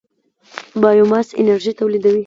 بایوماس 0.81 1.27
انرژي 1.39 1.71
تولیدوي. 1.79 2.19